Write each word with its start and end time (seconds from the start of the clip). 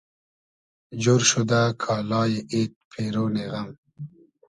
جۉر 1.01 1.21
شودۂ 1.29 1.61
کالای 1.83 2.33
اید 2.53 2.71
پېرۉنی 2.89 3.45
غئم 3.51 3.69